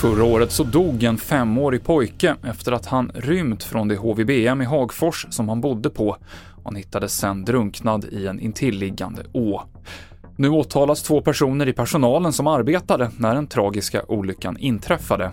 [0.00, 4.64] Förra året så dog en femårig pojke efter att han rymt från det HVBM i
[4.64, 6.16] Hagfors som han bodde på.
[6.64, 9.62] Han hittades sen drunknad i en intilliggande å.
[10.36, 15.30] Nu åtalas två personer i personalen som arbetade när den tragiska olyckan inträffade.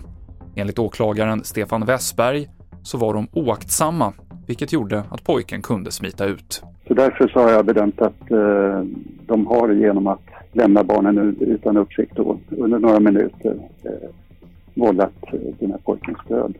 [0.56, 2.48] Enligt åklagaren Stefan Westberg
[2.82, 4.12] så var de oaktsamma,
[4.46, 6.62] vilket gjorde att pojken kunde smita ut.
[6.88, 8.82] Så därför så har jag bedömt att eh,
[9.32, 10.22] de har genom att
[10.52, 12.18] lämna barnen utan uppsikt
[12.50, 14.08] under några minuter eh,
[14.74, 16.54] vållat eh, den här pojkens död.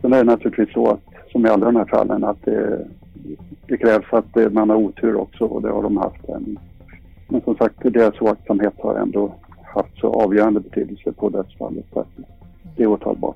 [0.00, 1.00] Sen är det naturligtvis så att,
[1.32, 2.86] som i alla de här fallen, att det,
[3.66, 6.28] det krävs att eh, man har otur också och det har de haft.
[6.28, 6.58] En,
[7.28, 12.08] men som sagt, deras oaktsamhet har ändå haft så avgörande betydelse på dödsfallet att
[12.76, 13.35] det är åtalbart.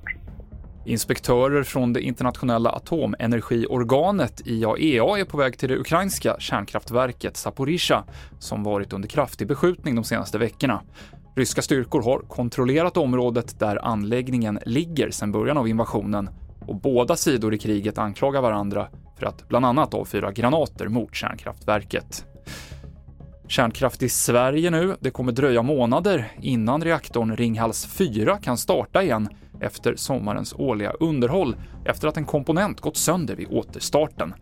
[0.84, 8.04] Inspektörer från det internationella atomenergiorganet IAEA är på väg till det ukrainska kärnkraftverket Zaporizjzja,
[8.38, 10.82] som varit under kraftig beskjutning de senaste veckorna.
[11.36, 16.30] Ryska styrkor har kontrollerat området där anläggningen ligger sedan början av invasionen
[16.66, 22.24] och båda sidor i kriget anklagar varandra för att bland annat avfyra granater mot kärnkraftverket.
[23.50, 24.96] Kärnkraft i Sverige nu.
[25.00, 29.28] Det kommer dröja månader innan reaktorn Ringhals 4 kan starta igen
[29.60, 34.34] efter sommarens årliga underhåll efter att en komponent gått sönder vid återstarten.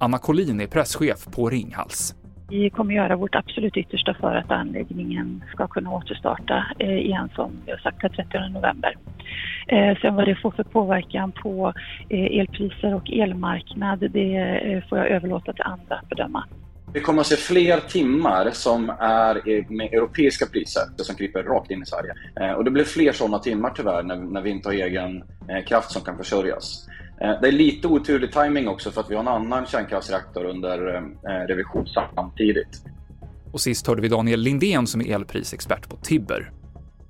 [0.00, 2.14] Anna Collin är presschef på Ringhals.
[2.48, 7.52] Vi kommer göra vårt absolut yttersta för att anläggningen ska kunna återstarta eh, igen som
[7.66, 8.96] vi har sagt den 30 november.
[9.66, 11.72] Eh, sen vad det får för påverkan på
[12.08, 16.44] eh, elpriser och elmarknad det får jag överlåta till andra att bedöma.
[16.94, 21.82] Vi kommer att se fler timmar som är med europeiska priser som kryper rakt in
[21.82, 22.12] i Sverige.
[22.40, 25.64] Eh, och det blir fler sådana timmar tyvärr när, när vi inte har egen eh,
[25.66, 26.86] kraft som kan försörjas.
[27.20, 30.78] Eh, det är lite oturlig timing också för att vi har en annan kärnkraftsreaktor under
[31.48, 32.82] revision samtidigt.
[33.52, 36.52] Och sist hörde vi Daniel Lindén som är elprisexpert på Tibber.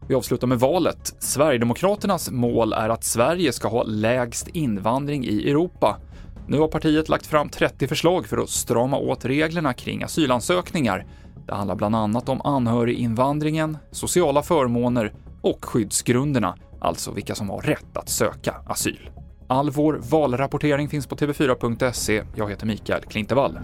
[0.09, 1.15] Vi avslutar med valet.
[1.19, 6.01] Sverigedemokraternas mål är att Sverige ska ha lägst invandring i Europa.
[6.47, 11.07] Nu har partiet lagt fram 30 förslag för att strama åt reglerna kring asylansökningar.
[11.47, 17.97] Det handlar bland annat om anhöriginvandringen, sociala förmåner och skyddsgrunderna, alltså vilka som har rätt
[17.97, 19.11] att söka asyl.
[19.47, 22.23] All vår valrapportering finns på tv4.se.
[22.35, 23.59] Jag heter Mikael Klintevall.